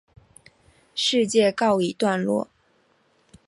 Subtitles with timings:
[0.95, 2.47] 事件告一段落。